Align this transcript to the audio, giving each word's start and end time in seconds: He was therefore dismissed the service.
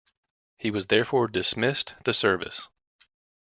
He 0.57 0.71
was 0.71 0.87
therefore 0.87 1.27
dismissed 1.27 1.93
the 2.05 2.13
service. 2.15 2.67